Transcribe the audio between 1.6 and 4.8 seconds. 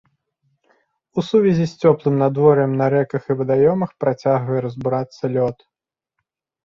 з цёплым надвор'ем на рэках і вадаёмах працягвае